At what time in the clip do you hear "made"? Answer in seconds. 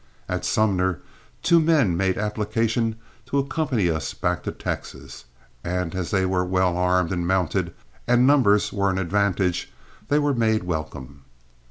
1.95-2.17, 10.33-10.63